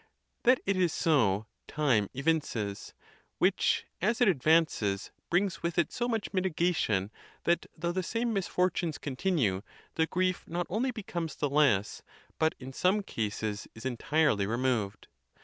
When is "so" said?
0.91-1.45, 5.91-6.07